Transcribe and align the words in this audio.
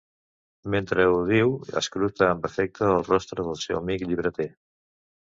Mentre 0.75 1.03
ho 1.09 1.17
diu 1.25 1.51
escruta 1.81 2.25
amb 2.29 2.47
afecte 2.49 2.87
el 2.93 3.05
rostre 3.09 3.45
del 3.49 3.59
seu 3.65 3.77
amic 3.81 4.07
llibreter. 4.13 4.49